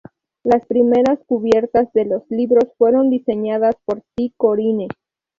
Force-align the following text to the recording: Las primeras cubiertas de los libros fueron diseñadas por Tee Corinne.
Las 0.43 0.65
primeras 0.65 1.19
cubiertas 1.27 1.93
de 1.93 2.05
los 2.05 2.23
libros 2.31 2.63
fueron 2.79 3.11
diseñadas 3.11 3.75
por 3.85 4.01
Tee 4.15 4.33
Corinne. 4.35 4.87